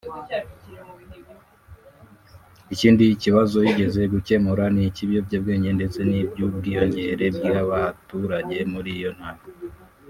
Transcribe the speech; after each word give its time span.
Ikindi 2.73 3.05
kibazo 3.23 3.57
yizeje 3.69 4.03
gukemura 4.15 4.63
ni 4.73 4.81
icy’ibiyobyabwenge 4.89 5.69
ndetse 5.77 5.99
n’icy’ubwiyongere 6.09 7.25
bw’abaturage 7.37 8.57
muri 8.73 8.91
iyo 8.97 9.11
ntara 9.17 9.41